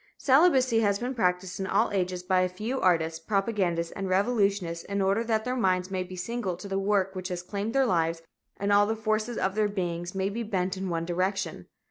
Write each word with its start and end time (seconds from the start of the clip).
Celibacy 0.17 0.79
has 0.79 0.97
been 0.97 1.13
practiced 1.13 1.59
in 1.59 1.67
all 1.67 1.91
ages 1.91 2.23
by 2.23 2.41
a 2.41 2.49
few 2.49 2.81
artists, 2.81 3.19
propagandists 3.19 3.91
and 3.91 4.09
revolutionists 4.09 4.83
in 4.85 4.99
order 4.99 5.23
that 5.23 5.45
their 5.45 5.55
minds 5.55 5.91
may 5.91 6.01
be 6.01 6.15
single 6.15 6.57
to 6.57 6.67
the 6.67 6.79
work 6.79 7.13
which 7.13 7.27
has 7.27 7.43
claimed 7.43 7.73
their 7.75 7.85
lives 7.85 8.23
and 8.57 8.73
all 8.73 8.87
the 8.87 8.95
forces 8.95 9.37
of 9.37 9.53
their 9.53 9.69
beings 9.69 10.15
may 10.15 10.29
be 10.29 10.41
bent 10.41 10.75
in 10.75 10.89
one 10.89 11.05
direction. 11.05 11.67